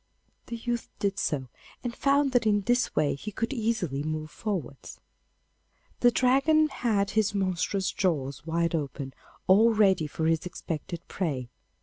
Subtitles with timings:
[0.47, 1.47] The youth did so,
[1.83, 4.99] and found that in this way he could easily move forwards.
[5.99, 9.13] The Dragon had his monstrous jaws wide open,
[9.45, 11.49] all ready for his expected prey.